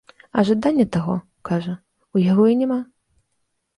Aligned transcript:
А 0.37 0.43
жаданне 0.47 0.85
таго, 0.95 1.15
кажа, 1.49 1.75
у 2.17 2.25
яго 2.31 2.43
і 2.55 2.59
няма. 2.63 2.79